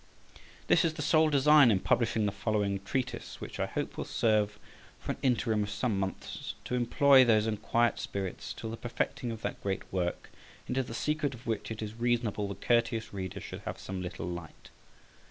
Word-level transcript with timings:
This 0.65 0.83
is 0.83 0.95
the 0.95 1.03
sole 1.03 1.29
design 1.29 1.69
in 1.69 1.79
publishing 1.79 2.25
the 2.25 2.31
following 2.31 2.79
treatise, 2.83 3.39
which 3.39 3.59
I 3.59 3.67
hope 3.67 3.97
will 3.99 4.03
serve 4.03 4.57
for 4.99 5.11
an 5.11 5.19
interim 5.21 5.61
of 5.61 5.69
some 5.69 5.99
months 5.99 6.55
to 6.65 6.73
employ 6.73 7.23
those 7.23 7.45
unquiet 7.45 7.99
spirits 7.99 8.51
till 8.53 8.71
the 8.71 8.77
perfecting 8.77 9.29
of 9.29 9.43
that 9.43 9.61
great 9.61 9.83
work, 9.93 10.31
into 10.67 10.81
the 10.81 10.95
secret 10.95 11.35
of 11.35 11.45
which 11.45 11.69
it 11.69 11.83
is 11.83 11.93
reasonable 11.93 12.47
the 12.47 12.55
courteous 12.55 13.13
reader 13.13 13.39
should 13.39 13.61
have 13.65 13.77
some 13.77 14.01
little 14.01 14.25
light. 14.25 14.71